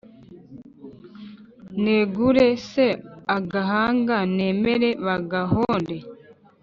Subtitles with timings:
[1.83, 2.87] negure se
[3.37, 5.97] agahanga nemere bagahonde